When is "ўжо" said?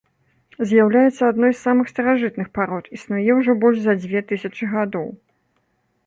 3.41-3.55